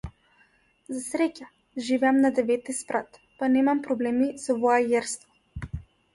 За 0.95 1.01
среќа, 1.07 1.45
живеам 1.89 2.21
на 2.23 2.31
деветти 2.39 2.75
спрат, 2.79 3.21
па 3.43 3.51
немам 3.59 3.83
проблеми 3.91 4.33
со 4.47 4.59
воајерство. 4.67 5.81